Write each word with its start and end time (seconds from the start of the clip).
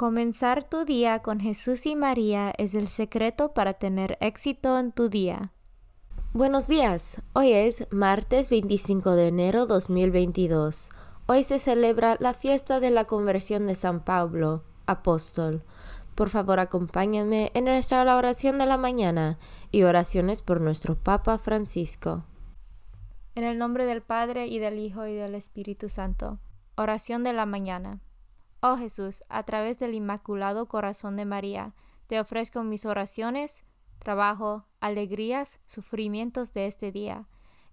Comenzar 0.00 0.64
tu 0.64 0.86
día 0.86 1.18
con 1.18 1.40
Jesús 1.40 1.84
y 1.84 1.94
María 1.94 2.54
es 2.56 2.74
el 2.74 2.88
secreto 2.88 3.52
para 3.52 3.74
tener 3.74 4.16
éxito 4.22 4.78
en 4.78 4.92
tu 4.92 5.10
día. 5.10 5.52
Buenos 6.32 6.66
días, 6.66 7.20
hoy 7.34 7.52
es 7.52 7.86
martes 7.90 8.48
25 8.48 9.10
de 9.10 9.28
enero 9.28 9.66
2022. 9.66 10.88
Hoy 11.26 11.44
se 11.44 11.58
celebra 11.58 12.16
la 12.18 12.32
fiesta 12.32 12.80
de 12.80 12.90
la 12.90 13.04
conversión 13.04 13.66
de 13.66 13.74
San 13.74 14.02
Pablo, 14.02 14.64
apóstol. 14.86 15.64
Por 16.14 16.30
favor, 16.30 16.60
acompáñame 16.60 17.50
en 17.52 17.66
nuestra 17.66 18.16
oración 18.16 18.56
de 18.56 18.64
la 18.64 18.78
mañana 18.78 19.38
y 19.70 19.82
oraciones 19.82 20.40
por 20.40 20.62
nuestro 20.62 20.94
Papa 20.96 21.36
Francisco. 21.36 22.24
En 23.34 23.44
el 23.44 23.58
nombre 23.58 23.84
del 23.84 24.00
Padre 24.00 24.46
y 24.46 24.60
del 24.60 24.78
Hijo 24.78 25.06
y 25.06 25.12
del 25.12 25.34
Espíritu 25.34 25.90
Santo. 25.90 26.38
Oración 26.74 27.22
de 27.22 27.34
la 27.34 27.44
mañana. 27.44 28.00
Oh 28.62 28.76
Jesús, 28.76 29.24
a 29.30 29.42
través 29.44 29.78
del 29.78 29.94
Inmaculado 29.94 30.66
Corazón 30.66 31.16
de 31.16 31.24
María, 31.24 31.72
te 32.08 32.20
ofrezco 32.20 32.62
mis 32.62 32.84
oraciones, 32.84 33.64
trabajo, 34.00 34.66
alegrías, 34.80 35.58
sufrimientos 35.64 36.52
de 36.52 36.66
este 36.66 36.92
día, 36.92 37.26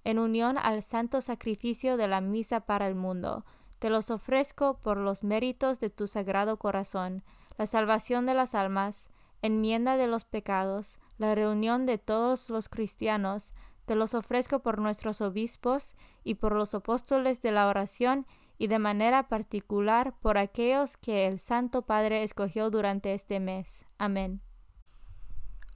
en 0.05 0.17
unión 0.17 0.57
al 0.57 0.84
santo 0.84 1.20
sacrificio 1.20 1.98
de 1.98 2.07
la 2.07 2.21
misa 2.21 2.62
para 2.62 2.88
el 2.88 2.95
mundo. 2.95 3.43
Te 3.79 3.89
los 3.89 4.09
ofrezco 4.12 4.79
por 4.79 4.95
los 4.98 5.26
méritos 5.26 5.81
de 5.81 5.89
tu 5.89 6.07
sagrado 6.07 6.57
corazón, 6.57 7.23
la 7.57 7.67
salvación 7.67 8.26
de 8.26 8.34
las 8.34 8.55
almas, 8.55 9.09
enmienda 9.41 9.98
de 9.98 10.07
los 10.07 10.23
pecados, 10.23 10.99
la 11.17 11.35
reunión 11.35 11.85
de 11.85 11.98
todos 11.98 12.49
los 12.49 12.70
cristianos, 12.70 13.54
te 13.85 13.95
los 13.95 14.13
ofrezco 14.13 14.59
por 14.59 14.79
nuestros 14.79 15.20
obispos 15.20 15.95
y 16.23 16.35
por 16.35 16.54
los 16.54 16.73
apóstoles 16.73 17.41
de 17.41 17.51
la 17.51 17.67
oración 17.67 18.26
y 18.57 18.67
de 18.67 18.79
manera 18.79 19.27
particular 19.27 20.16
por 20.20 20.38
aquellos 20.38 20.98
que 20.98 21.27
el 21.27 21.39
Santo 21.39 21.84
Padre 21.84 22.23
escogió 22.23 22.70
durante 22.70 23.13
este 23.13 23.39
mes. 23.39 23.85
Amén. 23.98 24.41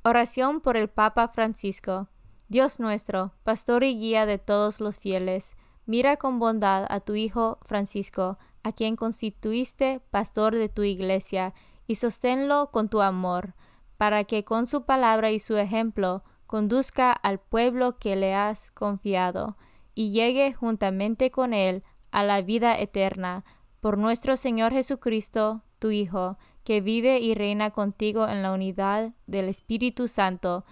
Oración 0.03 0.61
por 0.61 0.77
el 0.77 0.89
Papa 0.89 1.27
Francisco. 1.27 2.07
Dios 2.47 2.79
nuestro, 2.79 3.33
pastor 3.43 3.83
y 3.83 3.95
guía 3.97 4.25
de 4.25 4.39
todos 4.39 4.79
los 4.79 4.97
fieles, 4.97 5.55
mira 5.85 6.17
con 6.17 6.39
bondad 6.39 6.85
a 6.89 6.99
tu 6.99 7.15
Hijo 7.15 7.59
Francisco, 7.65 8.37
a 8.63 8.71
quien 8.71 8.95
constituiste 8.95 10.01
pastor 10.09 10.55
de 10.55 10.67
tu 10.67 10.83
iglesia, 10.83 11.53
y 11.87 11.95
sosténlo 11.95 12.71
con 12.71 12.89
tu 12.89 13.01
amor, 13.01 13.53
para 13.97 14.23
que 14.23 14.43
con 14.43 14.65
su 14.65 14.85
palabra 14.85 15.31
y 15.31 15.39
su 15.39 15.57
ejemplo 15.57 16.23
conduzca 16.47 17.11
al 17.11 17.39
pueblo 17.39 17.97
que 17.99 18.15
le 18.15 18.33
has 18.33 18.71
confiado, 18.71 19.57
y 19.93 20.11
llegue 20.11 20.53
juntamente 20.53 21.31
con 21.31 21.53
él 21.53 21.83
a 22.11 22.23
la 22.23 22.41
vida 22.41 22.77
eterna, 22.77 23.43
por 23.79 23.97
nuestro 23.97 24.37
Señor 24.37 24.71
Jesucristo, 24.71 25.63
tu 25.79 25.91
Hijo, 25.91 26.37
que 26.63 26.81
vive 26.81 27.19
y 27.19 27.33
reina 27.33 27.71
contigo 27.71 28.27
en 28.27 28.43
la 28.43 28.51
unidad 28.51 29.13
del 29.25 29.49
Espíritu 29.49 30.07
Santo, 30.07 30.65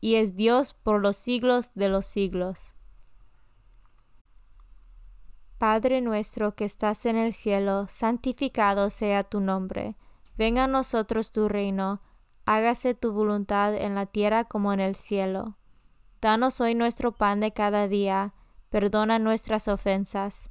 y 0.00 0.16
es 0.16 0.34
Dios 0.36 0.74
por 0.74 1.00
los 1.00 1.16
siglos 1.16 1.70
de 1.74 1.88
los 1.88 2.06
siglos. 2.06 2.74
Padre 5.58 6.02
nuestro 6.02 6.54
que 6.54 6.64
estás 6.64 7.06
en 7.06 7.16
el 7.16 7.32
cielo, 7.32 7.86
santificado 7.88 8.90
sea 8.90 9.24
tu 9.24 9.40
nombre. 9.40 9.96
Venga 10.36 10.64
a 10.64 10.68
nosotros 10.68 11.32
tu 11.32 11.48
reino, 11.48 12.02
hágase 12.44 12.94
tu 12.94 13.12
voluntad 13.12 13.74
en 13.74 13.94
la 13.94 14.04
tierra 14.04 14.44
como 14.44 14.72
en 14.72 14.80
el 14.80 14.96
cielo. 14.96 15.56
Danos 16.20 16.60
hoy 16.60 16.74
nuestro 16.74 17.12
pan 17.12 17.40
de 17.40 17.52
cada 17.52 17.88
día, 17.88 18.34
perdona 18.68 19.18
nuestras 19.18 19.68
ofensas, 19.68 20.50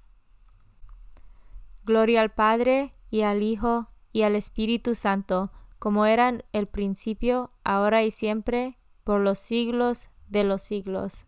Gloria 1.83 2.21
al 2.21 2.31
Padre, 2.31 2.93
y 3.09 3.23
al 3.23 3.41
Hijo, 3.41 3.87
y 4.13 4.21
al 4.21 4.35
Espíritu 4.35 4.93
Santo, 4.93 5.51
como 5.79 6.05
eran 6.05 6.43
el 6.53 6.67
principio, 6.67 7.51
ahora 7.63 8.03
y 8.03 8.11
siempre, 8.11 8.77
por 9.03 9.19
los 9.19 9.39
siglos 9.39 10.09
de 10.29 10.43
los 10.43 10.61
siglos. 10.61 11.25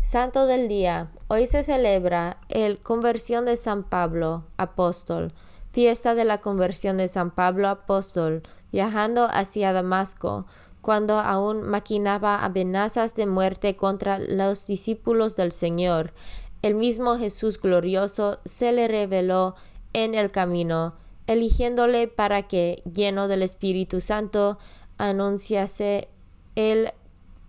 Santo 0.00 0.46
del 0.46 0.68
Día. 0.68 1.12
Hoy 1.28 1.46
se 1.46 1.62
celebra 1.62 2.40
el 2.48 2.80
conversión 2.80 3.44
de 3.44 3.56
San 3.56 3.84
Pablo, 3.84 4.46
apóstol, 4.56 5.34
fiesta 5.70 6.14
de 6.14 6.24
la 6.24 6.40
conversión 6.40 6.96
de 6.96 7.08
San 7.08 7.30
Pablo, 7.30 7.68
apóstol, 7.68 8.42
viajando 8.72 9.28
hacia 9.30 9.74
Damasco, 9.74 10.46
cuando 10.80 11.18
aún 11.18 11.62
maquinaba 11.62 12.42
amenazas 12.42 13.14
de 13.14 13.26
muerte 13.26 13.76
contra 13.76 14.18
los 14.18 14.66
discípulos 14.66 15.36
del 15.36 15.52
Señor 15.52 16.14
el 16.62 16.74
mismo 16.74 17.16
Jesús 17.16 17.60
glorioso 17.60 18.38
se 18.44 18.72
le 18.72 18.88
reveló 18.88 19.54
en 19.92 20.14
el 20.14 20.30
camino, 20.30 20.94
eligiéndole 21.26 22.08
para 22.08 22.42
que, 22.42 22.82
lleno 22.90 23.28
del 23.28 23.42
Espíritu 23.42 24.00
Santo, 24.00 24.58
anunciase 24.96 26.08
el 26.56 26.92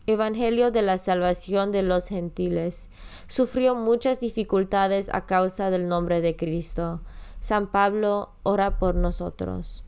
Evangelio 0.06 0.72
de 0.72 0.82
la 0.82 0.98
salvación 0.98 1.72
de 1.72 1.84
los 1.84 2.08
gentiles. 2.08 2.90
Sufrió 3.28 3.76
muchas 3.76 4.20
dificultades 4.20 5.10
a 5.14 5.28
causa 5.28 5.70
del 5.70 5.88
nombre 5.88 6.20
de 6.22 6.36
Cristo. 6.36 7.02
San 7.42 7.68
Pablo 7.72 8.32
ora 8.42 8.80
por 8.80 8.96
nosotros. 8.96 9.84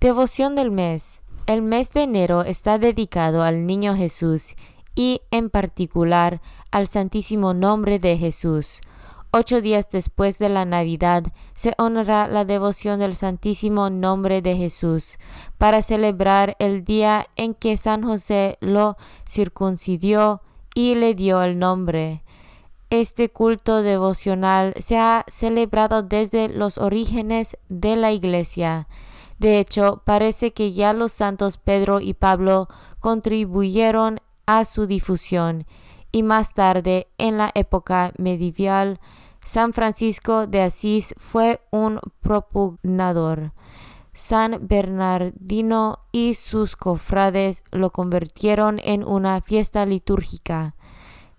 Devoción 0.00 0.54
del 0.54 0.70
mes. 0.70 1.22
El 1.46 1.62
mes 1.62 1.92
de 1.92 2.02
enero 2.02 2.42
está 2.42 2.78
dedicado 2.78 3.42
al 3.42 3.66
Niño 3.66 3.94
Jesús 3.94 4.54
y 4.94 5.22
en 5.30 5.50
particular 5.50 6.40
al 6.70 6.88
Santísimo 6.88 7.54
Nombre 7.54 7.98
de 7.98 8.16
Jesús. 8.16 8.80
Ocho 9.36 9.60
días 9.60 9.88
después 9.90 10.38
de 10.38 10.48
la 10.48 10.64
Navidad 10.64 11.24
se 11.56 11.74
honra 11.76 12.28
la 12.28 12.44
devoción 12.44 13.00
del 13.00 13.16
Santísimo 13.16 13.90
Nombre 13.90 14.42
de 14.42 14.56
Jesús 14.56 15.18
para 15.58 15.82
celebrar 15.82 16.54
el 16.60 16.84
día 16.84 17.26
en 17.34 17.54
que 17.54 17.76
San 17.76 18.04
José 18.04 18.58
lo 18.60 18.96
circuncidió 19.28 20.40
y 20.74 20.94
le 20.94 21.16
dio 21.16 21.42
el 21.42 21.58
nombre. 21.58 22.22
Este 22.90 23.28
culto 23.28 23.82
devocional 23.82 24.72
se 24.78 24.98
ha 24.98 25.24
celebrado 25.26 26.04
desde 26.04 26.48
los 26.48 26.78
orígenes 26.78 27.56
de 27.68 27.96
la 27.96 28.12
Iglesia. 28.12 28.86
De 29.38 29.58
hecho, 29.58 30.02
parece 30.04 30.52
que 30.52 30.72
ya 30.72 30.92
los 30.92 31.10
santos 31.10 31.58
Pedro 31.58 31.98
y 32.00 32.14
Pablo 32.14 32.68
contribuyeron 33.00 34.20
a 34.46 34.64
su 34.64 34.86
difusión 34.86 35.66
y 36.14 36.22
más 36.22 36.54
tarde, 36.54 37.08
en 37.18 37.38
la 37.38 37.50
época 37.54 38.12
medieval, 38.18 39.00
San 39.44 39.72
Francisco 39.72 40.46
de 40.46 40.62
Asís 40.62 41.12
fue 41.18 41.60
un 41.72 41.98
propugnador. 42.20 43.52
San 44.14 44.68
Bernardino 44.68 45.98
y 46.12 46.34
sus 46.34 46.76
cofrades 46.76 47.64
lo 47.72 47.90
convirtieron 47.90 48.80
en 48.84 49.02
una 49.02 49.40
fiesta 49.40 49.86
litúrgica. 49.86 50.76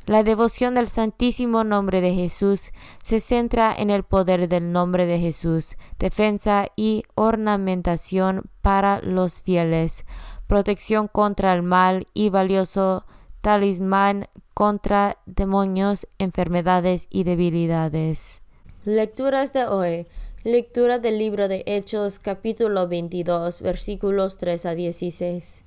La 0.06 0.24
devoción 0.24 0.76
del 0.76 0.88
Santísimo 0.88 1.64
Nombre 1.64 2.02
de 2.02 2.14
Jesús 2.14 2.74
se 3.02 3.22
centra 3.22 3.74
en 3.76 3.90
el 3.90 4.04
poder 4.04 4.50
del 4.50 4.74
nombre 4.74 5.06
de 5.06 5.20
Jesús, 5.20 5.78
defensa 5.98 6.68
y 6.76 7.04
ornamentación 7.16 8.44
para 8.62 9.02
los 9.02 9.42
fieles, 9.42 10.06
protección 10.48 11.08
contra 11.08 11.54
el 11.54 11.64
mal 11.64 12.08
y 12.14 12.30
valioso 12.30 13.06
talismán 13.42 14.28
contra 14.54 15.18
demonios, 15.26 16.08
enfermedades 16.18 17.08
y 17.10 17.24
debilidades. 17.24 18.42
Lecturas 18.86 19.54
de 19.54 19.66
hoy. 19.66 20.08
Lectura 20.44 21.00
del 21.00 21.18
libro 21.18 21.48
de 21.48 21.64
Hechos 21.66 22.20
capítulo 22.20 22.88
22 22.88 23.62
versículos 23.62 24.38
3 24.38 24.66
a 24.68 24.76
16. 24.76 25.64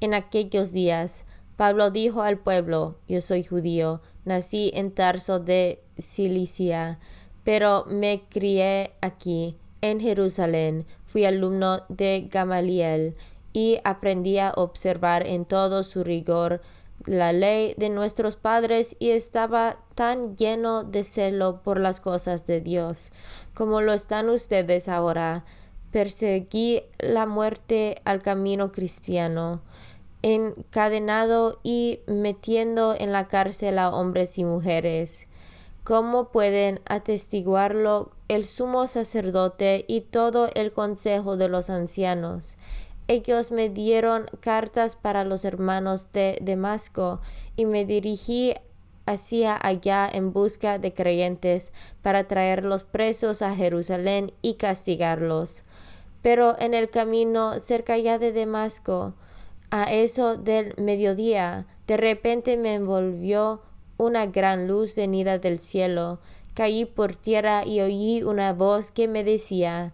En 0.00 0.14
aquellos 0.14 0.72
días, 0.72 1.26
Pablo 1.56 1.90
dijo 1.90 2.22
al 2.22 2.38
pueblo, 2.38 2.96
yo 3.06 3.20
soy 3.20 3.42
judío, 3.42 4.00
nací 4.24 4.70
en 4.74 4.92
Tarso 4.92 5.38
de 5.38 5.82
Cilicia, 5.98 6.98
pero 7.44 7.84
me 7.86 8.24
crié 8.30 8.94
aquí, 9.02 9.58
en 9.82 10.00
Jerusalén, 10.00 10.86
fui 11.04 11.24
alumno 11.24 11.82
de 11.88 12.28
Gamaliel 12.30 13.14
y 13.52 13.78
aprendí 13.84 14.38
a 14.38 14.52
observar 14.56 15.26
en 15.26 15.44
todo 15.44 15.82
su 15.82 16.04
rigor 16.04 16.60
la 17.06 17.32
ley 17.32 17.74
de 17.76 17.88
nuestros 17.88 18.36
padres 18.36 18.96
y 18.98 19.10
estaba 19.10 19.78
tan 19.94 20.36
lleno 20.36 20.84
de 20.84 21.04
celo 21.04 21.62
por 21.62 21.80
las 21.80 22.00
cosas 22.00 22.46
de 22.46 22.60
Dios, 22.60 23.12
como 23.54 23.80
lo 23.80 23.92
están 23.92 24.28
ustedes 24.28 24.88
ahora. 24.88 25.44
perseguí 25.90 26.84
la 26.98 27.26
muerte 27.26 28.00
al 28.06 28.22
camino 28.22 28.72
cristiano, 28.72 29.60
encadenado 30.22 31.60
y 31.62 32.00
metiendo 32.06 32.94
en 32.98 33.12
la 33.12 33.28
cárcel 33.28 33.78
a 33.78 33.90
hombres 33.90 34.38
y 34.38 34.44
mujeres. 34.44 35.28
¿Cómo 35.84 36.30
pueden 36.30 36.80
atestiguarlo 36.86 38.12
el 38.28 38.46
sumo 38.46 38.86
sacerdote 38.86 39.84
y 39.86 40.00
todo 40.00 40.48
el 40.54 40.72
consejo 40.72 41.36
de 41.36 41.48
los 41.48 41.68
ancianos? 41.68 42.56
Ellos 43.12 43.52
me 43.52 43.68
dieron 43.68 44.24
cartas 44.40 44.96
para 44.96 45.22
los 45.22 45.44
hermanos 45.44 46.10
de 46.14 46.38
Damasco 46.40 47.20
y 47.56 47.66
me 47.66 47.84
dirigí 47.84 48.54
hacia 49.04 49.54
allá 49.60 50.08
en 50.10 50.32
busca 50.32 50.78
de 50.78 50.94
creyentes 50.94 51.74
para 52.00 52.26
traerlos 52.26 52.84
presos 52.84 53.42
a 53.42 53.54
Jerusalén 53.54 54.32
y 54.40 54.54
castigarlos. 54.54 55.62
Pero 56.22 56.58
en 56.58 56.72
el 56.72 56.88
camino 56.88 57.60
cerca 57.60 57.98
ya 57.98 58.18
de 58.18 58.32
Damasco, 58.32 59.12
a 59.70 59.92
eso 59.92 60.38
del 60.38 60.72
mediodía, 60.78 61.66
de 61.86 61.98
repente 61.98 62.56
me 62.56 62.72
envolvió 62.72 63.60
una 63.98 64.24
gran 64.24 64.66
luz 64.68 64.94
venida 64.94 65.36
del 65.38 65.58
cielo. 65.58 66.18
Caí 66.54 66.86
por 66.86 67.14
tierra 67.14 67.66
y 67.66 67.82
oí 67.82 68.22
una 68.22 68.54
voz 68.54 68.90
que 68.90 69.06
me 69.06 69.22
decía, 69.22 69.92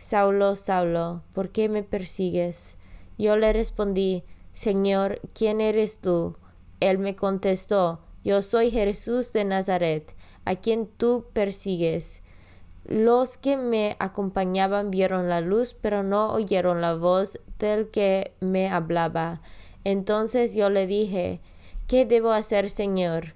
Saulo, 0.00 0.56
Saulo, 0.56 1.20
¿por 1.34 1.50
qué 1.50 1.68
me 1.68 1.82
persigues? 1.82 2.78
Yo 3.18 3.36
le 3.36 3.52
respondí, 3.52 4.24
Señor, 4.54 5.20
¿quién 5.34 5.60
eres 5.60 5.98
tú? 5.98 6.36
Él 6.80 6.96
me 6.96 7.16
contestó, 7.16 8.00
Yo 8.24 8.40
soy 8.40 8.70
Jesús 8.70 9.34
de 9.34 9.44
Nazaret, 9.44 10.14
a 10.46 10.56
quien 10.56 10.86
tú 10.86 11.26
persigues. 11.34 12.22
Los 12.86 13.36
que 13.36 13.58
me 13.58 13.96
acompañaban 13.98 14.90
vieron 14.90 15.28
la 15.28 15.42
luz, 15.42 15.76
pero 15.78 16.02
no 16.02 16.32
oyeron 16.32 16.80
la 16.80 16.94
voz 16.94 17.38
del 17.58 17.90
que 17.90 18.32
me 18.40 18.70
hablaba. 18.70 19.42
Entonces 19.84 20.54
yo 20.54 20.70
le 20.70 20.86
dije, 20.86 21.40
¿qué 21.86 22.06
debo 22.06 22.32
hacer, 22.32 22.70
Señor? 22.70 23.34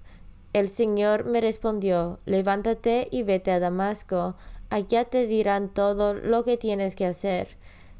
El 0.54 0.70
Señor 0.70 1.26
me 1.26 1.42
respondió, 1.42 2.20
levántate 2.24 3.08
y 3.10 3.22
vete 3.22 3.50
a 3.50 3.60
Damasco, 3.60 4.36
allá 4.74 5.04
te 5.04 5.28
dirán 5.28 5.68
todo 5.68 6.14
lo 6.14 6.42
que 6.42 6.56
tienes 6.56 6.96
que 6.96 7.06
hacer. 7.06 7.46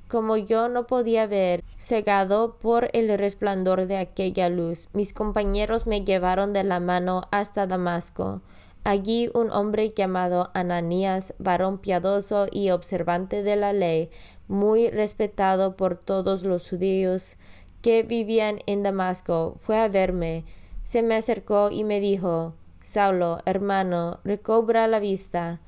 Como 0.08 0.36
yo 0.36 0.68
no 0.68 0.88
podía 0.88 1.28
ver, 1.28 1.62
cegado 1.76 2.56
por 2.56 2.90
el 2.92 3.16
resplandor 3.16 3.86
de 3.86 3.96
aquella 3.96 4.48
luz, 4.48 4.88
mis 4.92 5.12
compañeros 5.12 5.86
me 5.86 6.04
llevaron 6.04 6.52
de 6.52 6.64
la 6.64 6.80
mano 6.80 7.22
hasta 7.30 7.68
Damasco. 7.68 8.40
Allí 8.82 9.30
un 9.34 9.52
hombre 9.52 9.90
llamado 9.90 10.50
Ananías, 10.52 11.32
varón 11.38 11.78
piadoso 11.78 12.48
y 12.50 12.70
observante 12.70 13.44
de 13.44 13.54
la 13.54 13.72
ley, 13.72 14.10
muy 14.48 14.90
respetado 14.90 15.76
por 15.76 15.96
todos 15.96 16.42
los 16.42 16.68
judíos 16.68 17.36
que 17.82 18.02
vivían 18.02 18.58
en 18.66 18.82
Damasco, 18.82 19.54
fue 19.60 19.78
a 19.78 19.86
verme. 19.86 20.44
Se 20.82 21.04
me 21.04 21.14
acercó 21.14 21.70
y 21.70 21.84
me 21.84 22.00
dijo, 22.00 22.54
Saulo, 22.82 23.38
hermano, 23.44 24.18
recobra 24.24 24.88
la 24.88 24.98
vista. 24.98 25.60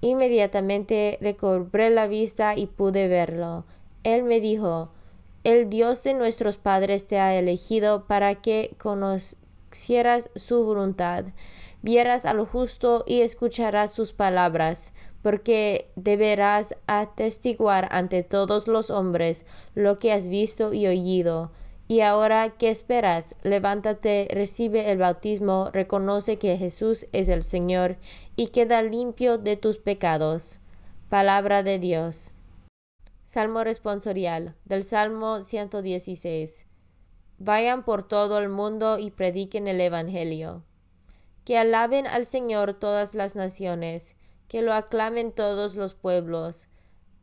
Inmediatamente 0.00 1.18
recobré 1.20 1.90
la 1.90 2.06
vista 2.06 2.56
y 2.56 2.66
pude 2.66 3.08
verlo. 3.08 3.64
Él 4.02 4.22
me 4.22 4.40
dijo, 4.40 4.90
El 5.44 5.68
Dios 5.68 6.02
de 6.02 6.14
nuestros 6.14 6.56
padres 6.56 7.06
te 7.06 7.18
ha 7.18 7.34
elegido 7.34 8.06
para 8.06 8.36
que 8.36 8.74
conocieras 8.78 10.30
su 10.36 10.64
voluntad 10.64 11.26
vieras 11.82 12.24
a 12.24 12.34
lo 12.34 12.46
justo 12.46 13.04
y 13.06 13.20
escucharás 13.20 13.92
sus 13.92 14.12
palabras, 14.12 14.92
porque 15.22 15.90
deberás 15.96 16.74
atestiguar 16.86 17.88
ante 17.90 18.22
todos 18.22 18.68
los 18.68 18.90
hombres 18.90 19.44
lo 19.74 19.98
que 19.98 20.12
has 20.12 20.28
visto 20.28 20.72
y 20.72 20.86
oído. 20.86 21.50
Y 21.88 22.02
ahora, 22.02 22.54
¿qué 22.56 22.70
esperas? 22.70 23.34
Levántate, 23.42 24.28
recibe 24.30 24.92
el 24.92 24.98
bautismo, 24.98 25.70
reconoce 25.72 26.38
que 26.38 26.56
Jesús 26.56 27.06
es 27.12 27.28
el 27.28 27.42
Señor 27.42 27.96
y 28.40 28.46
queda 28.46 28.80
limpio 28.80 29.36
de 29.36 29.58
tus 29.58 29.76
pecados. 29.76 30.60
Palabra 31.10 31.62
de 31.62 31.78
Dios. 31.78 32.32
Salmo 33.26 33.64
responsorial 33.64 34.56
del 34.64 34.82
Salmo 34.82 35.42
116. 35.42 36.64
Vayan 37.36 37.84
por 37.84 38.08
todo 38.08 38.38
el 38.38 38.48
mundo 38.48 38.98
y 38.98 39.10
prediquen 39.10 39.68
el 39.68 39.78
Evangelio. 39.82 40.64
Que 41.44 41.58
alaben 41.58 42.06
al 42.06 42.24
Señor 42.24 42.72
todas 42.72 43.14
las 43.14 43.36
naciones, 43.36 44.16
que 44.48 44.62
lo 44.62 44.72
aclamen 44.72 45.32
todos 45.32 45.74
los 45.74 45.92
pueblos. 45.92 46.66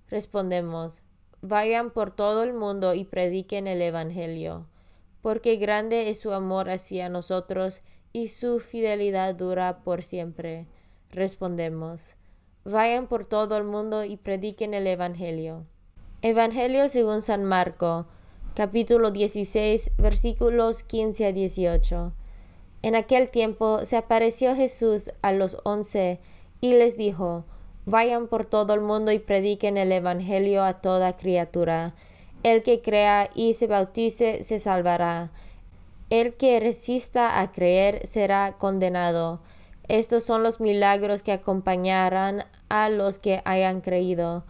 Respondemos, 0.10 1.02
vayan 1.42 1.90
por 1.90 2.16
todo 2.16 2.44
el 2.44 2.54
mundo 2.54 2.94
y 2.94 3.06
prediquen 3.06 3.66
el 3.66 3.82
Evangelio, 3.82 4.68
porque 5.24 5.56
grande 5.56 6.12
es 6.12 6.20
su 6.20 6.32
amor 6.32 6.70
hacia 6.70 7.10
nosotros 7.10 7.82
y 8.14 8.28
su 8.28 8.60
fidelidad 8.60 9.34
dura 9.34 9.80
por 9.84 10.04
siempre. 10.04 10.68
Respondemos, 11.18 12.16
vayan 12.64 13.08
por 13.08 13.26
todo 13.26 13.58
el 13.58 13.64
mundo 13.64 14.04
y 14.04 14.18
prediquen 14.18 14.76
el 14.76 14.86
Evangelio. 14.86 15.66
Evangelio 16.22 16.88
según 16.90 17.24
San 17.24 17.44
Marco, 17.44 18.06
capítulo 18.54 19.10
16, 19.10 19.94
versículos 19.98 20.84
15 20.84 21.26
a 21.26 21.32
18. 21.32 22.14
En 22.84 22.96
aquel 22.96 23.32
tiempo 23.32 23.84
se 23.84 23.98
apareció 23.98 24.56
Jesús 24.56 25.10
a 25.24 25.32
los 25.32 25.58
once 25.64 26.20
y 26.62 26.74
les 26.74 26.98
dijo, 26.98 27.46
Vayan 27.88 28.28
por 28.28 28.46
todo 28.46 28.76
el 28.76 28.82
mundo 28.82 29.12
y 29.12 29.18
prediquen 29.18 29.78
el 29.78 29.92
Evangelio 29.92 30.64
a 30.64 30.82
toda 30.82 31.18
criatura. 31.18 31.96
El 32.44 32.62
que 32.62 32.84
crea 32.84 33.32
y 33.34 33.56
se 33.56 33.66
bautice 33.66 34.44
se 34.44 34.60
salvará. 34.60 35.32
El 36.12 36.36
que 36.36 36.60
resista 36.60 37.42
a 37.42 37.52
creer 37.52 38.06
será 38.06 38.58
condenado. 38.60 39.42
Estos 39.88 40.24
son 40.24 40.44
los 40.44 40.60
milagros 40.60 41.24
que 41.24 41.32
acompañarán 41.32 42.46
a 42.70 42.90
los 42.90 43.20
que 43.20 43.42
hayan 43.46 43.82
creído. 43.82 44.46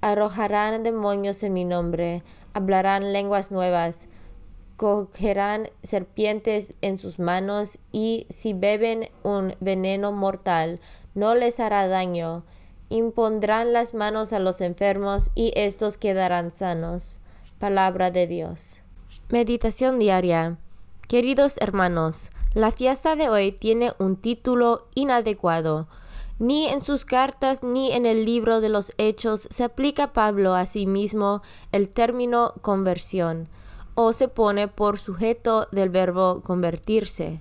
Arrojarán 0.00 0.82
demonios 0.82 1.42
en 1.42 1.52
mi 1.52 1.64
nombre, 1.64 2.22
hablarán 2.54 3.12
lenguas 3.12 3.50
nuevas 3.52 4.08
cogerán 4.82 5.68
serpientes 5.84 6.74
en 6.80 6.98
sus 6.98 7.20
manos 7.20 7.78
y 7.92 8.26
si 8.30 8.52
beben 8.52 9.10
un 9.22 9.54
veneno 9.60 10.10
mortal 10.10 10.80
no 11.14 11.36
les 11.36 11.60
hará 11.60 11.86
daño. 11.86 12.44
Impondrán 12.88 13.72
las 13.72 13.94
manos 13.94 14.32
a 14.32 14.40
los 14.40 14.60
enfermos 14.60 15.30
y 15.36 15.52
estos 15.54 15.98
quedarán 15.98 16.52
sanos. 16.52 17.20
Palabra 17.60 18.10
de 18.10 18.26
Dios. 18.26 18.80
Meditación 19.28 20.00
diaria. 20.00 20.58
Queridos 21.06 21.58
hermanos, 21.60 22.32
la 22.54 22.70
fiesta 22.70 23.16
de 23.16 23.28
hoy 23.28 23.52
tiene 23.52 23.92
un 23.98 24.16
título 24.16 24.86
inadecuado. 24.94 25.88
Ni 26.38 26.66
en 26.66 26.84
sus 26.84 27.04
cartas 27.04 27.62
ni 27.62 27.92
en 27.92 28.04
el 28.04 28.24
libro 28.24 28.60
de 28.60 28.68
los 28.68 28.92
Hechos 28.98 29.46
se 29.50 29.64
aplica 29.64 30.12
Pablo 30.12 30.54
a 30.54 30.66
sí 30.66 30.86
mismo 30.86 31.42
el 31.70 31.90
término 31.90 32.54
conversión 32.62 33.48
o 33.94 34.12
se 34.12 34.28
pone 34.28 34.68
por 34.68 34.98
sujeto 34.98 35.68
del 35.70 35.90
verbo 35.90 36.42
convertirse. 36.42 37.40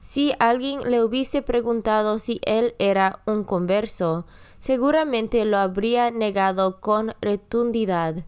Si 0.00 0.32
alguien 0.38 0.90
le 0.90 1.04
hubiese 1.04 1.42
preguntado 1.42 2.18
si 2.18 2.40
él 2.44 2.74
era 2.78 3.20
un 3.26 3.44
converso, 3.44 4.26
seguramente 4.58 5.44
lo 5.44 5.58
habría 5.58 6.10
negado 6.10 6.80
con 6.80 7.14
retundidad. 7.20 8.24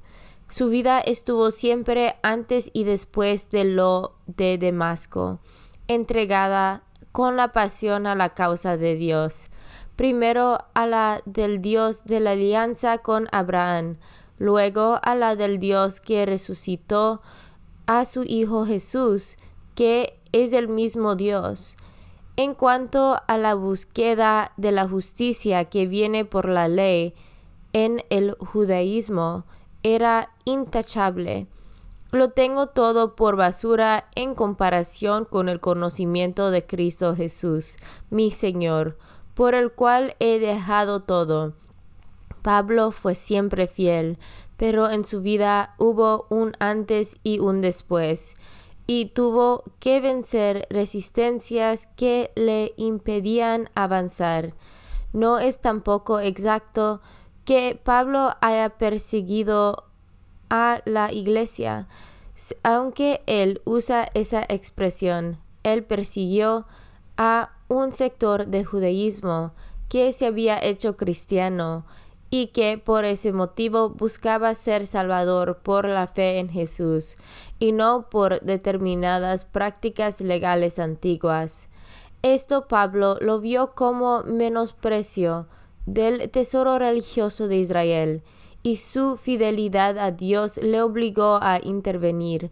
Su 0.48 0.68
vida 0.68 1.00
estuvo 1.00 1.50
siempre 1.50 2.16
antes 2.22 2.70
y 2.72 2.84
después 2.84 3.50
de 3.50 3.64
lo 3.64 4.12
de 4.26 4.56
Damasco, 4.58 5.40
entregada 5.88 6.82
con 7.12 7.36
la 7.36 7.48
pasión 7.48 8.06
a 8.06 8.14
la 8.14 8.30
causa 8.30 8.76
de 8.76 8.96
Dios, 8.96 9.48
primero 9.96 10.58
a 10.74 10.86
la 10.86 11.22
del 11.24 11.60
Dios 11.60 12.04
de 12.04 12.20
la 12.20 12.32
alianza 12.32 12.98
con 12.98 13.28
Abraham, 13.32 13.98
luego 14.38 14.98
a 15.02 15.14
la 15.14 15.36
del 15.36 15.58
Dios 15.58 16.00
que 16.00 16.26
resucitó 16.26 17.22
a 17.86 18.04
su 18.04 18.24
Hijo 18.24 18.66
Jesús, 18.66 19.36
que 19.74 20.18
es 20.32 20.52
el 20.52 20.68
mismo 20.68 21.14
Dios. 21.16 21.76
En 22.36 22.54
cuanto 22.54 23.20
a 23.28 23.38
la 23.38 23.54
búsqueda 23.54 24.52
de 24.56 24.72
la 24.72 24.88
justicia 24.88 25.66
que 25.66 25.86
viene 25.86 26.24
por 26.24 26.48
la 26.48 26.66
ley 26.66 27.14
en 27.72 28.02
el 28.10 28.32
judaísmo, 28.32 29.44
era 29.84 30.30
intachable. 30.44 31.46
Lo 32.14 32.30
tengo 32.30 32.68
todo 32.68 33.16
por 33.16 33.34
basura 33.34 34.08
en 34.14 34.36
comparación 34.36 35.24
con 35.24 35.48
el 35.48 35.58
conocimiento 35.58 36.52
de 36.52 36.64
Cristo 36.64 37.16
Jesús, 37.16 37.74
mi 38.08 38.30
Señor, 38.30 38.96
por 39.34 39.56
el 39.56 39.72
cual 39.72 40.14
he 40.20 40.38
dejado 40.38 41.00
todo. 41.00 41.54
Pablo 42.40 42.92
fue 42.92 43.16
siempre 43.16 43.66
fiel, 43.66 44.16
pero 44.56 44.90
en 44.90 45.04
su 45.04 45.22
vida 45.22 45.74
hubo 45.76 46.28
un 46.30 46.52
antes 46.60 47.16
y 47.24 47.40
un 47.40 47.60
después, 47.60 48.36
y 48.86 49.06
tuvo 49.06 49.64
que 49.80 50.00
vencer 50.00 50.68
resistencias 50.70 51.88
que 51.96 52.30
le 52.36 52.74
impedían 52.76 53.70
avanzar. 53.74 54.54
No 55.12 55.40
es 55.40 55.60
tampoco 55.60 56.20
exacto 56.20 57.00
que 57.44 57.76
Pablo 57.82 58.36
haya 58.40 58.70
perseguido 58.78 59.83
a 60.54 60.82
la 60.84 61.12
iglesia. 61.12 61.88
Aunque 62.62 63.22
él 63.26 63.60
usa 63.64 64.08
esa 64.14 64.44
expresión, 64.48 65.38
él 65.64 65.82
persiguió 65.82 66.64
a 67.16 67.50
un 67.66 67.92
sector 67.92 68.46
de 68.46 68.64
judaísmo 68.64 69.52
que 69.88 70.12
se 70.12 70.26
había 70.26 70.62
hecho 70.62 70.96
cristiano 70.96 71.84
y 72.30 72.48
que 72.48 72.78
por 72.78 73.04
ese 73.04 73.32
motivo 73.32 73.90
buscaba 73.90 74.54
ser 74.54 74.86
salvador 74.86 75.58
por 75.58 75.88
la 75.88 76.06
fe 76.06 76.38
en 76.38 76.48
Jesús 76.48 77.16
y 77.58 77.72
no 77.72 78.08
por 78.08 78.40
determinadas 78.40 79.44
prácticas 79.44 80.20
legales 80.20 80.78
antiguas. 80.78 81.68
Esto 82.22 82.68
Pablo 82.68 83.18
lo 83.20 83.40
vio 83.40 83.74
como 83.74 84.22
menosprecio 84.22 85.48
del 85.84 86.30
tesoro 86.30 86.78
religioso 86.78 87.48
de 87.48 87.56
Israel 87.56 88.22
y 88.64 88.76
su 88.76 89.18
fidelidad 89.18 89.98
a 89.98 90.10
Dios 90.10 90.56
le 90.56 90.80
obligó 90.80 91.38
a 91.42 91.60
intervenir, 91.62 92.50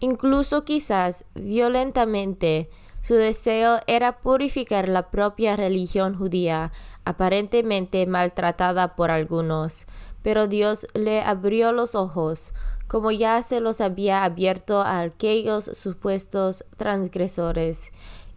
incluso 0.00 0.64
quizás 0.64 1.24
violentamente. 1.34 2.68
Su 3.00 3.14
deseo 3.14 3.80
era 3.86 4.18
purificar 4.18 4.86
la 4.88 5.10
propia 5.10 5.56
religión 5.56 6.14
judía, 6.14 6.72
aparentemente 7.04 8.04
maltratada 8.06 8.96
por 8.96 9.10
algunos, 9.10 9.86
pero 10.22 10.46
Dios 10.46 10.86
le 10.92 11.22
abrió 11.22 11.72
los 11.72 11.94
ojos, 11.94 12.52
como 12.86 13.10
ya 13.10 13.42
se 13.42 13.60
los 13.60 13.80
había 13.80 14.24
abierto 14.24 14.82
a 14.82 15.00
aquellos 15.00 15.64
supuestos 15.64 16.66
transgresores, 16.76 17.92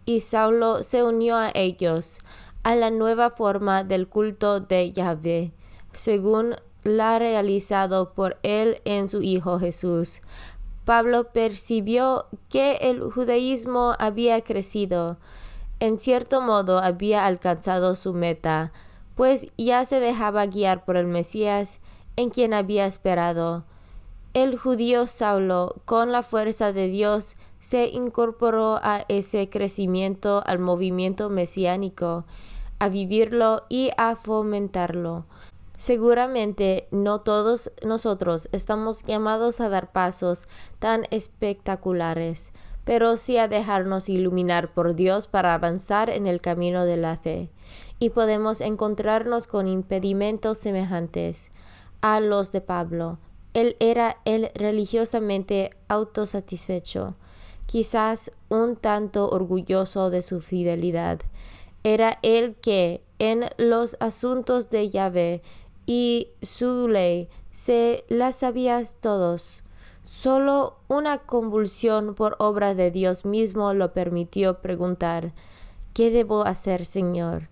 y 0.06 0.20
Saulo 0.20 0.82
se 0.82 1.02
unió 1.02 1.36
a 1.36 1.50
ellos, 1.52 2.20
a 2.62 2.74
la 2.76 2.90
nueva 2.90 3.28
forma 3.28 3.84
del 3.84 4.08
culto 4.08 4.60
de 4.60 4.90
Yahvé, 4.92 5.52
según 5.92 6.56
la 6.84 7.18
realizado 7.18 8.12
por 8.12 8.38
él 8.42 8.80
en 8.84 9.08
su 9.08 9.22
Hijo 9.22 9.58
Jesús. 9.58 10.20
Pablo 10.84 11.32
percibió 11.32 12.26
que 12.48 12.78
el 12.80 13.02
judaísmo 13.02 13.94
había 13.98 14.40
crecido, 14.40 15.18
en 15.78 15.98
cierto 15.98 16.40
modo 16.40 16.78
había 16.78 17.26
alcanzado 17.26 17.96
su 17.96 18.12
meta, 18.12 18.72
pues 19.14 19.48
ya 19.56 19.84
se 19.84 20.00
dejaba 20.00 20.46
guiar 20.46 20.84
por 20.84 20.96
el 20.96 21.06
Mesías 21.06 21.80
en 22.16 22.30
quien 22.30 22.54
había 22.54 22.86
esperado. 22.86 23.64
El 24.32 24.56
judío 24.56 25.06
Saulo, 25.06 25.74
con 25.84 26.12
la 26.12 26.22
fuerza 26.22 26.72
de 26.72 26.88
Dios, 26.88 27.36
se 27.58 27.88
incorporó 27.88 28.78
a 28.82 29.04
ese 29.08 29.48
crecimiento 29.50 30.42
al 30.46 30.58
movimiento 30.58 31.28
mesiánico, 31.28 32.24
a 32.78 32.88
vivirlo 32.88 33.64
y 33.68 33.90
a 33.96 34.16
fomentarlo. 34.16 35.24
Seguramente 35.80 36.88
no 36.90 37.22
todos 37.22 37.72
nosotros 37.82 38.50
estamos 38.52 39.02
llamados 39.04 39.62
a 39.62 39.70
dar 39.70 39.92
pasos 39.92 40.46
tan 40.78 41.06
espectaculares, 41.10 42.52
pero 42.84 43.16
sí 43.16 43.38
a 43.38 43.48
dejarnos 43.48 44.10
iluminar 44.10 44.74
por 44.74 44.94
Dios 44.94 45.26
para 45.26 45.54
avanzar 45.54 46.10
en 46.10 46.26
el 46.26 46.42
camino 46.42 46.84
de 46.84 46.98
la 46.98 47.16
fe. 47.16 47.50
Y 47.98 48.10
podemos 48.10 48.60
encontrarnos 48.60 49.46
con 49.46 49.68
impedimentos 49.68 50.58
semejantes 50.58 51.50
a 52.02 52.20
los 52.20 52.52
de 52.52 52.60
Pablo. 52.60 53.18
Él 53.54 53.76
era 53.80 54.18
el 54.26 54.50
religiosamente 54.54 55.70
autosatisfecho, 55.88 57.16
quizás 57.64 58.32
un 58.50 58.76
tanto 58.76 59.30
orgulloso 59.30 60.10
de 60.10 60.20
su 60.20 60.42
fidelidad. 60.42 61.20
Era 61.84 62.18
él 62.20 62.56
que, 62.60 63.02
en 63.18 63.46
los 63.56 63.96
asuntos 64.00 64.68
de 64.68 64.90
Yahvé, 64.90 65.42
y 65.90 66.28
su 66.40 66.86
ley 66.86 67.28
se 67.50 68.04
la 68.08 68.30
sabías 68.30 68.98
todos. 69.00 69.64
Solo 70.04 70.76
una 70.86 71.18
convulsión 71.18 72.14
por 72.14 72.36
obra 72.38 72.76
de 72.76 72.92
Dios 72.92 73.24
mismo 73.24 73.74
lo 73.74 73.92
permitió 73.92 74.60
preguntar 74.60 75.32
¿Qué 75.92 76.12
debo 76.12 76.46
hacer, 76.46 76.84
Señor? 76.84 77.48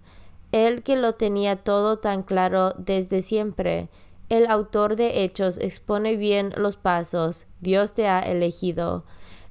Él 0.52 0.84
que 0.84 0.94
lo 0.94 1.14
tenía 1.14 1.56
todo 1.56 1.96
tan 1.96 2.22
claro 2.22 2.74
desde 2.78 3.22
siempre, 3.22 3.88
el 4.28 4.46
autor 4.46 4.94
de 4.94 5.24
Hechos 5.24 5.58
expone 5.58 6.14
bien 6.14 6.52
los 6.56 6.76
pasos. 6.76 7.46
Dios 7.60 7.92
te 7.92 8.06
ha 8.06 8.20
elegido. 8.20 9.02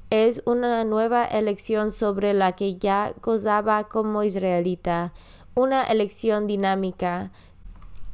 Es 0.09 0.41
una 0.45 0.85
nueva 0.85 1.25
elección 1.25 1.91
sobre 1.91 2.33
la 2.33 2.53
que 2.53 2.77
ya 2.77 3.13
gozaba 3.21 3.89
como 3.89 4.23
israelita, 4.23 5.11
una 5.55 5.83
elección 5.83 6.47
dinámica, 6.47 7.31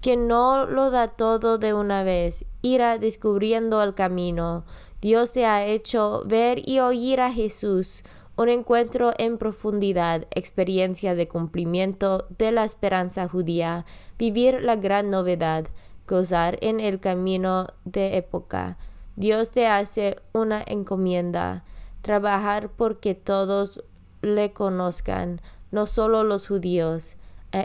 que 0.04 0.18
no 0.18 0.66
lo 0.66 0.92
da 0.92 1.08
todo 1.08 1.58
de 1.58 1.74
una 1.74 2.04
vez, 2.04 2.44
irá 2.62 2.98
descubriendo 2.98 3.82
el 3.82 3.94
camino. 3.94 4.66
Dios 5.00 5.32
te 5.32 5.46
ha 5.46 5.66
hecho 5.66 6.24
ver 6.26 6.62
y 6.68 6.80
oír 6.80 7.22
a 7.22 7.32
Jesús, 7.32 8.04
un 8.36 8.50
encuentro 8.50 9.14
en 9.18 9.38
profundidad, 9.38 10.28
experiencia 10.32 11.16
de 11.16 11.30
cumplimiento 11.30 12.28
de 12.38 12.52
la 12.52 12.66
esperanza 12.66 13.30
judía, 13.30 13.86
vivir 14.20 14.62
la 14.62 14.76
gran 14.76 15.10
novedad, 15.10 15.68
gozar 16.06 16.58
en 16.60 16.82
el 16.82 17.00
camino 17.00 17.68
de 17.86 18.18
época. 18.18 18.78
Dios 19.16 19.52
te 19.52 19.68
hace 19.68 20.18
una 20.34 20.62
encomienda, 20.68 21.64
trabajar 22.02 22.72
porque 22.76 23.16
todos 23.16 23.82
le 24.22 24.52
conozcan, 24.52 25.40
no 25.72 25.88
solo 25.88 26.26
los 26.26 26.50
judíos 26.50 27.16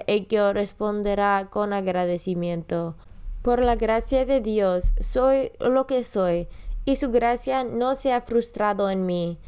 ello 0.06 0.52
responderá 0.52 1.48
con 1.50 1.72
agradecimiento. 1.72 2.96
Por 3.42 3.62
la 3.62 3.76
gracia 3.76 4.26
de 4.26 4.40
Dios 4.40 4.92
soy 5.00 5.52
lo 5.58 5.86
que 5.86 6.04
soy, 6.04 6.48
y 6.84 6.96
su 6.96 7.10
gracia 7.10 7.64
no 7.64 7.94
se 7.96 8.12
ha 8.12 8.20
frustrado 8.22 8.90
en 8.90 9.06
mí. 9.06 9.38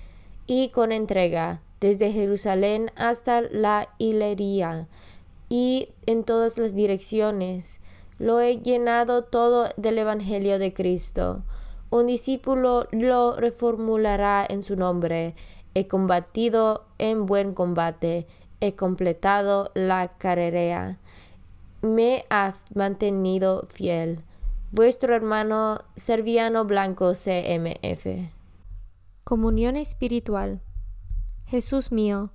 Y 0.46 0.70
con 0.70 0.92
entrega, 0.92 1.62
desde 1.80 2.12
Jerusalén 2.12 2.90
hasta 2.96 3.40
la 3.40 3.88
hilería, 3.98 4.88
y 5.48 5.88
en 6.06 6.24
todas 6.24 6.58
las 6.58 6.74
direcciones, 6.74 7.80
lo 8.18 8.40
he 8.40 8.58
llenado 8.58 9.24
todo 9.24 9.68
del 9.76 9.98
Evangelio 9.98 10.58
de 10.58 10.72
Cristo. 10.72 11.42
Un 11.90 12.06
discípulo 12.06 12.86
lo 12.92 13.36
reformulará 13.36 14.46
en 14.48 14.62
su 14.62 14.76
nombre. 14.76 15.34
He 15.74 15.88
combatido 15.88 16.84
en 16.98 17.26
buen 17.26 17.52
combate 17.52 18.26
he 18.60 18.74
completado 18.76 19.70
la 19.74 20.08
carrera, 20.18 20.98
me 21.82 22.24
ha 22.30 22.52
mantenido 22.74 23.66
fiel. 23.68 24.22
Vuestro 24.70 25.14
hermano 25.14 25.80
Serviano 25.96 26.64
Blanco 26.64 27.12
CMF. 27.14 28.30
Comunión 29.24 29.76
espiritual. 29.76 30.60
Jesús 31.46 31.90
mío, 31.90 32.30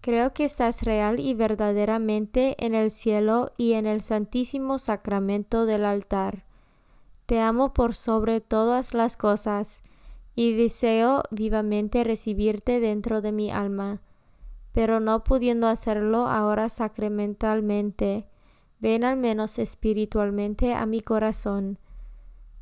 creo 0.00 0.32
que 0.32 0.44
estás 0.44 0.82
real 0.82 1.18
y 1.18 1.34
verdaderamente 1.34 2.54
en 2.64 2.74
el 2.74 2.90
cielo 2.90 3.52
y 3.56 3.72
en 3.72 3.86
el 3.86 4.02
santísimo 4.02 4.78
sacramento 4.78 5.66
del 5.66 5.84
altar. 5.84 6.44
Te 7.26 7.40
amo 7.40 7.72
por 7.72 7.94
sobre 7.94 8.40
todas 8.40 8.94
las 8.94 9.16
cosas, 9.16 9.82
y 10.36 10.54
deseo 10.54 11.22
vivamente 11.30 12.04
recibirte 12.04 12.80
dentro 12.80 13.20
de 13.20 13.32
mi 13.32 13.50
alma 13.50 14.00
pero 14.72 15.00
no 15.00 15.24
pudiendo 15.24 15.66
hacerlo 15.66 16.26
ahora 16.26 16.68
sacramentalmente, 16.68 18.26
ven 18.78 19.04
al 19.04 19.16
menos 19.16 19.58
espiritualmente 19.58 20.74
a 20.74 20.86
mi 20.86 21.00
corazón, 21.00 21.78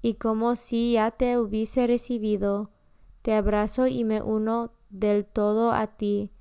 y 0.02 0.14
como 0.14 0.54
si 0.54 0.92
ya 0.92 1.10
te 1.10 1.38
hubiese 1.38 1.86
recibido, 1.86 2.70
te 3.22 3.34
abrazo 3.34 3.86
y 3.86 4.04
me 4.04 4.22
uno 4.22 4.72
del 4.90 5.26
todo 5.26 5.72
a 5.72 5.86
ti. 5.86 6.32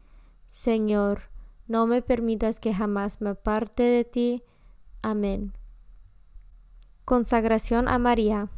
Señor, 0.46 1.24
no 1.68 1.86
me 1.88 2.02
permitas 2.02 2.60
que 2.60 2.74
jamás 2.74 3.20
me 3.20 3.32
aparte 3.32 3.84
de 3.84 4.06
ti. 4.06 4.44
Amén. 5.02 5.54
Consagración 7.04 7.88
a 7.88 8.00
María. 8.00 8.50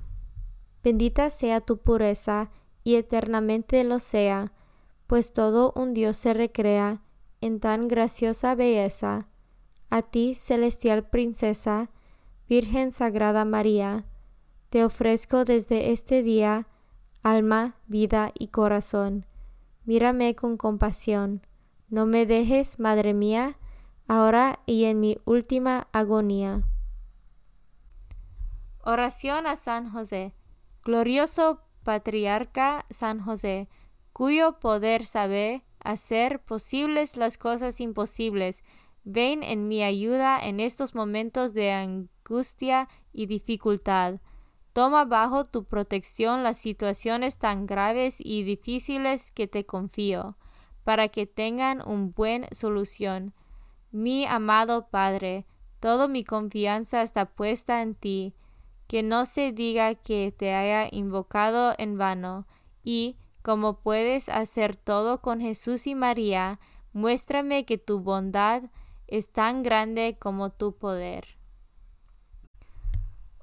Bendita 0.83 1.29
sea 1.29 1.61
tu 1.61 1.77
pureza, 1.77 2.51
y 2.83 2.95
eternamente 2.95 3.83
lo 3.83 3.99
sea 3.99 4.53
pues 5.09 5.33
todo 5.33 5.73
un 5.75 5.95
Dios 5.95 6.17
se 6.17 6.35
recrea 6.35 7.01
en 7.41 7.59
tan 7.59 7.87
graciosa 7.87 8.53
belleza. 8.53 9.25
A 9.89 10.03
ti, 10.03 10.35
celestial 10.35 11.09
princesa, 11.09 11.89
Virgen 12.47 12.91
Sagrada 12.91 13.43
María, 13.43 14.05
te 14.69 14.85
ofrezco 14.85 15.45
desde 15.45 15.91
este 15.91 16.21
día 16.21 16.67
alma, 17.23 17.73
vida 17.87 18.31
y 18.37 18.49
corazón. 18.49 19.25
Mírame 19.83 20.35
con 20.35 20.57
compasión. 20.57 21.41
No 21.87 22.05
me 22.05 22.27
dejes, 22.27 22.77
Madre 22.77 23.15
mía, 23.15 23.57
ahora 24.07 24.59
y 24.67 24.83
en 24.83 24.99
mi 24.99 25.17
última 25.25 25.87
agonía. 25.91 26.61
Oración 28.83 29.47
a 29.47 29.55
San 29.55 29.89
José. 29.89 30.35
Glorioso 30.83 31.63
Patriarca 31.83 32.85
San 32.91 33.19
José, 33.19 33.69
cuyo 34.19 34.59
poder 34.59 35.05
sabe 35.05 35.63
hacer 35.81 36.41
posibles 36.41 37.15
las 37.15 37.37
cosas 37.37 37.79
imposibles. 37.79 38.65
ven 39.05 39.43
en 39.43 39.69
mi 39.69 39.81
ayuda 39.81 40.37
en 40.45 40.59
estos 40.59 40.93
momentos 40.93 41.53
de 41.53 41.71
angustia 41.71 42.89
y 43.13 43.27
dificultad. 43.27 44.19
Toma 44.73 45.05
bajo 45.05 45.45
tu 45.45 45.63
protección 45.63 46.43
las 46.43 46.57
situaciones 46.57 47.37
tan 47.37 47.65
graves 47.65 48.17
y 48.19 48.43
difíciles 48.43 49.31
que 49.31 49.47
te 49.47 49.65
confío, 49.65 50.37
para 50.83 51.07
que 51.07 51.25
tengan 51.25 51.81
un 51.87 52.11
buen 52.11 52.45
solución. 52.51 53.33
Mi 53.89 54.25
amado 54.25 54.89
Padre, 54.89 55.45
toda 55.79 56.09
mi 56.09 56.25
confianza 56.25 57.03
está 57.03 57.23
puesta 57.23 57.81
en 57.81 57.95
ti, 57.95 58.35
que 58.85 59.01
no 59.01 59.25
se 59.25 59.53
diga 59.53 59.95
que 59.95 60.33
te 60.37 60.53
haya 60.53 60.89
invocado 60.91 61.73
en 61.77 61.97
vano, 61.97 62.47
y, 62.83 63.15
como 63.41 63.79
puedes 63.79 64.29
hacer 64.29 64.75
todo 64.75 65.21
con 65.21 65.41
Jesús 65.41 65.87
y 65.87 65.95
María, 65.95 66.59
muéstrame 66.93 67.65
que 67.65 67.77
tu 67.77 67.99
bondad 67.99 68.63
es 69.07 69.31
tan 69.31 69.63
grande 69.63 70.17
como 70.19 70.51
tu 70.51 70.77
poder. 70.77 71.37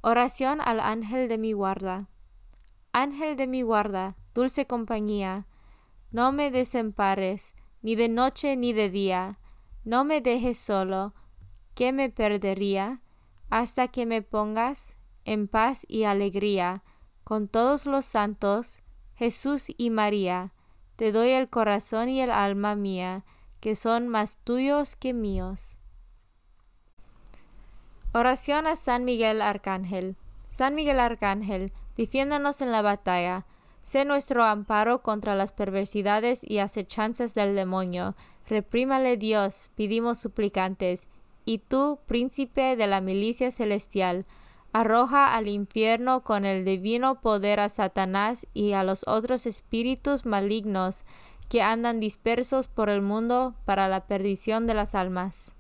Oración 0.01 0.61
al 0.61 0.81
ángel 0.81 1.29
de 1.29 1.39
mi 1.39 1.53
guarda. 1.53 2.09
Ángel 2.93 3.37
de 3.37 3.47
mi 3.47 3.63
guarda, 3.63 4.17
dulce 4.35 4.67
compañía, 4.67 5.47
no 6.13 6.33
me 6.33 6.51
desempares, 6.51 7.55
ni 7.83 7.95
de 7.97 8.09
noche 8.09 8.57
ni 8.57 8.73
de 8.73 8.89
día, 8.89 9.39
no 9.85 10.05
me 10.05 10.21
dejes 10.21 10.59
solo, 10.59 11.15
que 11.75 11.93
me 11.93 12.09
perdería, 12.09 13.03
hasta 13.51 13.89
que 13.89 14.07
me 14.07 14.23
pongas 14.23 14.97
en 15.25 15.49
paz 15.49 15.85
y 15.89 16.05
alegría, 16.05 16.85
con 17.25 17.49
todos 17.49 17.87
los 17.87 18.05
santos, 18.05 18.83
Jesús 19.17 19.67
y 19.77 19.91
María, 19.91 20.53
te 20.97 21.11
doy 21.11 21.31
el 21.31 21.49
corazón 21.49 22.09
y 22.09 22.21
el 22.21 22.31
alma 22.31 22.75
mía, 22.77 23.25
que 23.61 23.75
son 23.75 24.09
más 24.09 24.39
tuyos 24.45 24.95
que 24.95 25.15
míos. 25.15 25.79
Oración 28.13 28.67
a 28.67 28.77
San 28.77 29.05
Miguel 29.05 29.43
Arcángel. 29.43 30.17
San 30.49 30.75
Miguel 30.75 31.01
Arcángel, 31.01 31.73
defiéndanos 31.97 32.61
en 32.61 32.73
la 32.73 32.83
batalla. 32.83 33.47
Sé 33.83 34.05
nuestro 34.05 34.45
amparo 34.45 35.03
contra 35.03 35.35
las 35.35 35.53
perversidades 35.53 36.43
y 36.43 36.59
acechanzas 36.59 37.35
del 37.35 37.55
demonio. 37.55 38.17
Reprímale 38.49 39.17
Dios, 39.17 39.71
pedimos 39.75 40.19
suplicantes. 40.19 41.09
Y 41.45 41.59
tú, 41.59 42.01
príncipe 42.07 42.77
de 42.77 42.87
la 42.87 43.01
milicia 43.01 43.51
celestial, 43.51 44.27
arroja 44.81 45.35
al 45.35 45.49
infierno 45.49 46.23
con 46.23 46.45
el 46.45 46.65
divino 46.65 47.21
poder 47.21 47.61
a 47.61 47.69
Satanás 47.69 48.47
y 48.53 48.73
a 48.73 48.83
los 48.83 49.07
otros 49.09 49.47
espíritus 49.47 50.27
malignos 50.27 51.05
que 51.49 51.63
andan 51.63 51.99
dispersos 51.99 52.69
por 52.69 52.91
el 52.91 53.01
mundo 53.01 53.55
para 53.65 53.89
la 53.89 54.07
perdición 54.07 54.67
de 54.67 54.75
las 54.75 54.95
almas. 54.95 55.57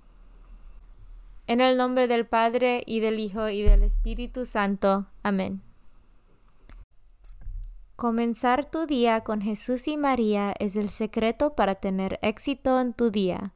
En 1.47 1.61
el 1.61 1.77
nombre 1.79 2.09
del 2.09 2.27
Padre 2.27 2.83
y 2.87 3.01
del 3.01 3.19
Hijo 3.19 3.49
y 3.49 3.63
del 3.63 3.85
Espíritu 3.85 4.45
Santo. 4.45 5.07
Amén. 5.23 5.63
Comenzar 7.95 8.71
tu 8.71 8.85
día 8.85 9.23
con 9.23 9.41
Jesús 9.41 9.89
y 9.89 9.97
María 9.97 10.53
es 10.59 10.77
el 10.77 10.91
secreto 10.91 11.55
para 11.55 11.77
tener 11.77 12.19
éxito 12.21 12.79
en 12.81 12.93
tu 12.93 13.11
día. 13.11 13.55